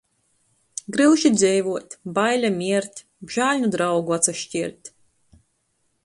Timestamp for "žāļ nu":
3.35-3.69